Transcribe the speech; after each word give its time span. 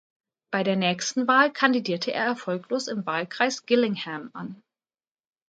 Bei 0.51 0.63
der 0.63 0.77
nächsten 0.77 1.27
Wahl 1.27 1.53
kandidierte 1.53 2.11
er 2.11 2.25
erfolglos 2.25 2.87
im 2.87 3.05
Wahlkreis 3.05 3.67
Gillingham 3.67 4.31
an. 4.33 4.63